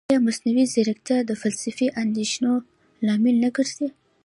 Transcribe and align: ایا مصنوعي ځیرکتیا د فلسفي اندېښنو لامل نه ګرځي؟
ایا 0.09 0.19
مصنوعي 0.27 0.65
ځیرکتیا 0.73 1.17
د 1.25 1.31
فلسفي 1.41 1.87
اندېښنو 2.01 2.53
لامل 3.05 3.35
نه 3.43 3.49
ګرځي؟ 3.57 3.87